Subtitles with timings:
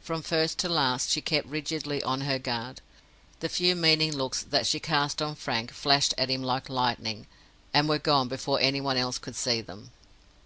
[0.00, 2.80] From first to last, she kept rigidly on her guard.
[3.40, 7.26] The few meaning looks that she cast on Frank flashed at him like lightning,
[7.74, 9.90] and were gone before any one else could see them.